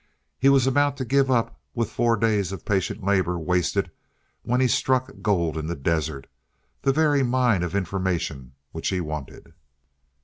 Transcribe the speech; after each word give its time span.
He 0.39 0.49
was 0.49 0.65
about 0.65 0.97
to 0.97 1.05
give 1.05 1.29
up 1.29 1.59
with 1.75 1.91
four 1.91 2.15
days 2.17 2.51
of 2.51 2.65
patient 2.65 3.03
labor 3.03 3.37
wasted 3.37 3.91
when 4.41 4.59
he 4.59 4.67
struck 4.67 5.13
gold 5.21 5.55
in 5.57 5.67
the 5.67 5.75
desert 5.75 6.25
the 6.81 6.91
very 6.91 7.21
mine 7.21 7.61
of 7.61 7.75
information 7.75 8.53
which 8.71 8.87
he 8.89 8.99
wanted. 8.99 9.53